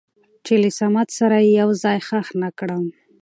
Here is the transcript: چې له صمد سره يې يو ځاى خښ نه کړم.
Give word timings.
چې 0.45 0.53
له 0.61 0.69
صمد 0.79 1.07
سره 1.19 1.35
يې 1.45 1.51
يو 1.61 1.69
ځاى 1.81 1.99
خښ 2.07 2.27
نه 2.41 2.49
کړم. 2.59 2.83